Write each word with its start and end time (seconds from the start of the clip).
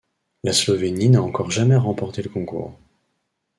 La 0.43 0.51
Slovénie 0.51 1.09
n'a 1.09 1.21
encore 1.21 1.51
jamais 1.51 1.75
remporté 1.75 2.23
le 2.23 2.29
concours. 2.29 2.75